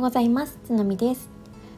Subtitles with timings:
[0.00, 0.58] うございます。
[0.64, 1.28] つのみです。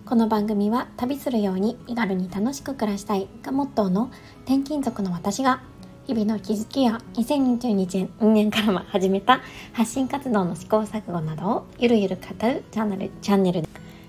[0.07, 4.13] この番組は旅するように身軽に楽しく暮らしたいがモットーの
[4.45, 5.61] 転勤族の私が
[6.07, 9.41] 日々の気づきや2022年からも始めた
[9.73, 13.65] 発信活動の試行錯誤などをゆるゆる語るチャンネルチャンネル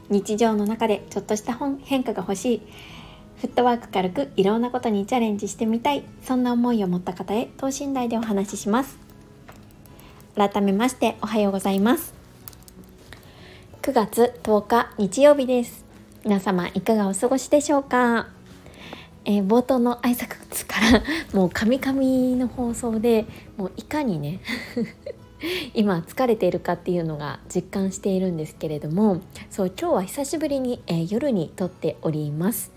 [0.09, 2.61] 日常の中でちょっとした本変化が欲しい
[3.37, 8.99] フットワーク軽くいろんなことにチャレンジしてみたいそんな思いを持った方へ等身大でお話しします。
[10.35, 12.22] 改めましておはようございます。
[13.83, 15.83] 9月10日日曜日です。
[16.23, 18.29] 皆様いかがお過ごしでしょうか、
[19.25, 21.03] えー、冒頭の挨拶から
[21.37, 23.25] もうカミカミの放送で
[23.57, 24.39] もういかにね
[25.75, 29.19] 今疲れているかっていうのが実感しているんですけれども
[29.49, 32.71] そう今日は久しぶりに、えー、夜に撮っております。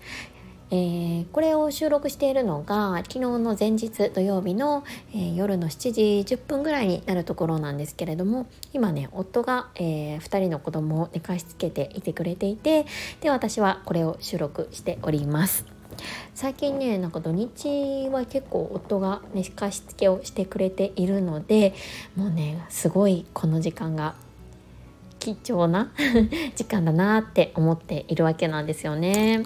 [0.69, 12.85] えー、これを収録しているのが昨日の前日土曜日の、えー、夜の7時10分ぐらいになるところなんですけれども今ね夫が、えー、2人の子供を寝かしつけていてくれていて
[13.21, 15.65] で私はこれを収録しております
[16.35, 21.73] 最近ねなんか土日は結構夫が寝かしつけをしてくれているので
[22.15, 24.15] もうねすごいこの時間が
[25.19, 25.91] 貴重な
[26.55, 29.45] 時間だなって思っているわけなんですよね。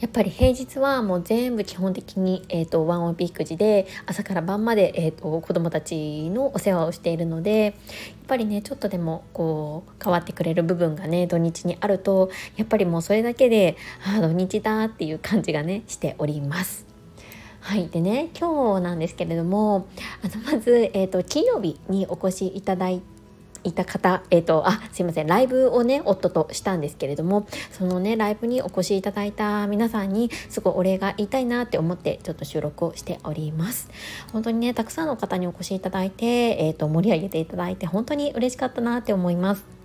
[0.00, 7.74] やっぱり平日はもう全部基本的に、えーと、ワンオペ育児で朝から晩まで、えーと、子どもたちのお世話をしているのでやっ
[8.26, 16.86] ぱりねちょっとでもこう変わってくれる部分がね土日にあるとやっぱりもうそれだけであ土日だっていう感じがねしております。
[17.60, 19.86] はい、でね今日なんですけれども
[20.24, 23.00] あのまず、えーと金曜日にお越しいただい
[23.64, 33.90] いた方、え、ー、と、あ、すいません、ライブをね、夫としたんですけれども、そのね、ライブにお越しいただいた皆さんに、すごいお礼が言いたいなって思って、ちょっと収録をしております。
[34.32, 39.81] 本当にね、たくさんの方にお越しいただいて、えっ、ー、と、盛り上げていただいて、本当に嬉しかったなって思います。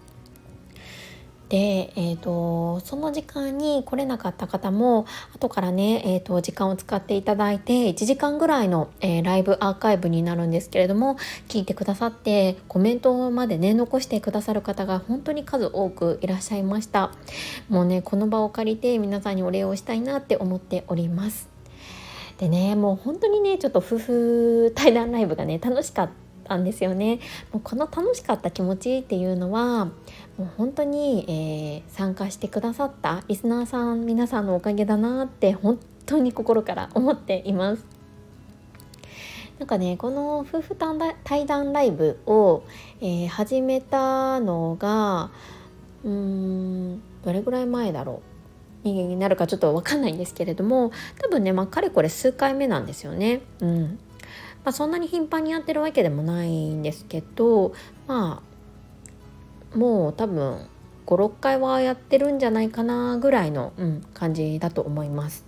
[1.49, 17.11] で、えーと、その時間に来れなかった方も後からね、えーと、時間を使っていただいて1時間ぐらいの、えー、ライブアーカイブになるんですけれども聞いてくださってコメントまでね残してくださる方が本当に数多くいらっしゃいました。
[17.69, 21.47] もうねこの場を借りて皆さんにお礼をしたいなって思っております。
[22.39, 27.19] でねもう本当にねちょっと夫婦対談ライブがね楽しかったたんですよね。
[27.51, 29.91] もうこの楽しかった気持ちっていうのはも
[30.39, 37.85] う本当に、えー、参加してくださったリスナーさん皆さんのおかげだなって本当に心から思っています。
[39.59, 40.75] なんかねこの夫婦
[41.23, 42.63] 対談ライブを、
[43.01, 45.31] えー、始めたのが
[46.03, 48.37] うーんどれぐらい前だろう。
[48.83, 50.91] 人間になるかちょっと分かんないんですけれども
[51.21, 53.41] 多分ね、まあ、かれこれ数回目なんですよね。
[53.59, 53.99] うん、
[54.63, 57.73] まあ、そんなに頻繁にやってるわけでもないんですけど
[58.07, 58.41] ま
[59.73, 60.67] あもう多分
[61.05, 65.45] 56回はやってるんじゃないかなぐらいの、うん、感じだと思います。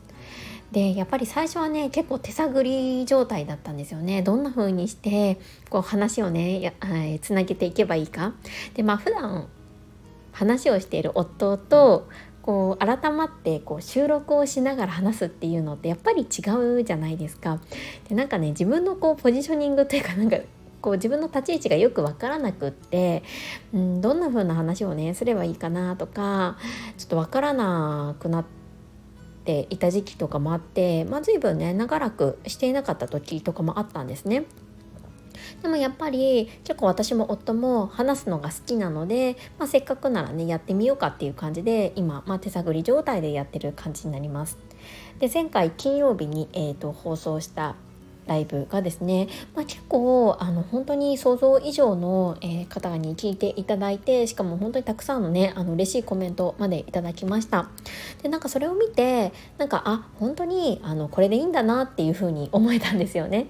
[0.71, 5.39] でやっぱり最初はね結構手探り状態だったんですよねどんな風にして
[5.69, 8.33] こう話をねや、はい、つなげていけばいいか
[8.75, 9.47] でまあ普段
[10.31, 12.07] 話をしている夫と
[12.49, 16.49] こう改まってこう収録をしながら話すっていうのってやっぱり違
[16.79, 17.59] うじゃないですか。
[18.07, 20.37] でなんかね自分のこうポジショニングというかなんか
[20.81, 23.21] こう自分の立ち位置がよく分からなくって、
[23.71, 26.57] うん、どんな風な話をねすればいいかなとか
[26.97, 28.45] ちょっと分からなくなっ
[29.45, 34.45] ていた時期とかもあって、まあ、随分ね長らくしていなかった時とかもあったんですね。
[35.61, 44.57] でもやっぱり結構私も夫も話すのが好きなので、まあ、せっかくならねやってみようかっていう感じで今、まあ、手探り状態でやってる感じになります。
[45.19, 47.75] で前回金曜日に、えーと放送した
[48.29, 57.69] ライブがですね、まあ、結構あの本当に想像以上の、えー、方に聞いていただいてしかも本当にたくさんのねあの嬉しいコメントまでいただきました。
[58.21, 63.47] でなんかそれを見てなんかあ本当にあのこれでいいんだなっていう風に思えたんですよね。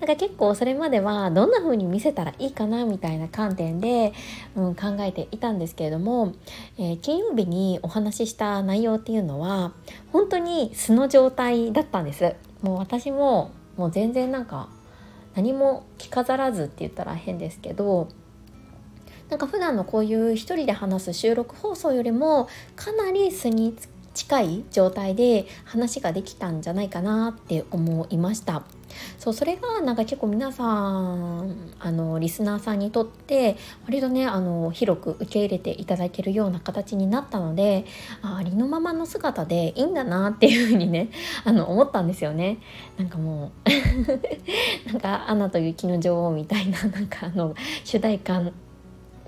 [0.00, 4.12] なんか結構それまではどんな風に見せたらいいかなみたいな観点で、
[4.54, 6.34] うん、考えていたんですけれども、
[6.78, 9.72] えー、金曜日にお話しした内容っていうのは
[10.12, 12.34] 本当に素の状態だったんです。
[12.62, 14.68] もう私ももう全然なんか
[15.34, 18.08] 何も着飾らずって言ったら変ですけど
[19.30, 22.46] なんか普段のこういう一人で話す収録放送よりも
[22.76, 23.74] かなり素に
[24.12, 28.64] 近い状態で話ができたんじゃないかなって思いました。
[29.18, 37.84] そうそれがなんか結構皆さんあのリスナーさんにとって割とねあの広く受け入れていただけるような形になったので
[38.22, 41.10] ありのままの姿でいいんだなっていうふうにね
[41.44, 42.58] あの思ったんですよね。
[42.98, 43.70] なんかもう
[44.90, 47.54] なんか「アナと雪の女王」みたいななんかあの
[47.84, 48.42] 主題歌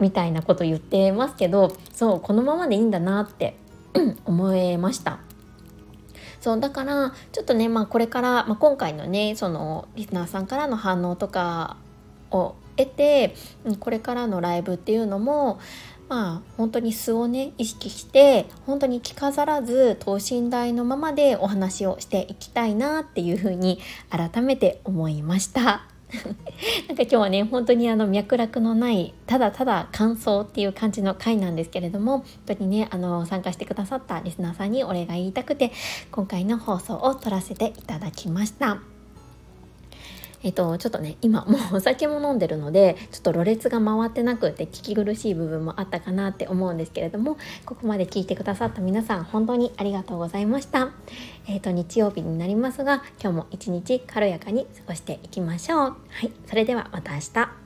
[0.01, 3.57] みたいなこと言ってますけどそうこのままでいいんだなって
[4.25, 5.19] 思いました。
[6.43, 11.77] そうだからちょっとね、まあ、これから、まあ、今回のねそのリスナーさんからの反応とか
[12.33, 13.37] を得て
[13.79, 15.61] これからのライブっていうのも
[16.09, 23.79] まあ本当に素をね意識して本当に着飾らず等身大のままでお話をしていきたいなっていうふうに
[24.11, 25.92] 改めて思いました。
[26.89, 35.73] なんか今日はね本当にあの脈絡のないただただ感想っていう感じの回なんですけれども本当にねあの参加してくださったリスナーさんにお礼が言いたくて
[36.11, 38.92] 今回の放送を撮らせていただきました。
[40.43, 50.91] えっと、ちょっとね今もうお酒も飲んでるのでちょっとろれつが回ってなくて聞き苦しい部分もあったかなって思うんですけれどもここまで聞いてくださった皆さん本当にありがとうございました。
[51.47, 55.79] えっと日曜日になりますが今日も一日軽やかに過ごしていきましょう。
[55.81, 57.62] はい、それではまた明日。